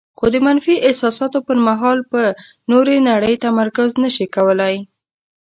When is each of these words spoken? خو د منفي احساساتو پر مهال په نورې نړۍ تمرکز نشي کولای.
خو 0.17 0.25
د 0.33 0.35
منفي 0.45 0.75
احساساتو 0.87 1.39
پر 1.47 1.57
مهال 1.67 1.99
په 2.11 2.21
نورې 2.71 2.95
نړۍ 3.09 3.33
تمرکز 3.45 3.89
نشي 4.03 4.25
کولای. 4.35 4.75